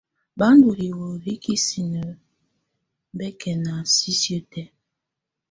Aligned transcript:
Bà 0.37 0.47
ndù 0.55 0.69
hiwǝ 0.79 1.05
hi 1.23 1.33
ikisinǝ 1.37 2.03
bɛkɛna 3.17 3.73
sisiǝ́ 3.93 4.41
tɛ̀á. 4.51 4.67